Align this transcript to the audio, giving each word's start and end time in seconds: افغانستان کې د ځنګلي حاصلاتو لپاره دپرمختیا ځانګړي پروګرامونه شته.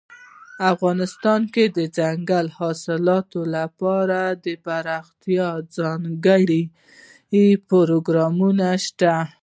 افغانستان 0.73 1.41
کې 1.53 1.65
د 1.77 1.79
ځنګلي 1.97 2.51
حاصلاتو 2.59 3.41
لپاره 3.55 4.19
دپرمختیا 4.47 5.49
ځانګړي 5.77 6.63
پروګرامونه 7.69 8.67
شته. 8.85 9.15